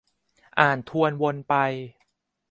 [0.59, 1.53] อ่านทวนวนไป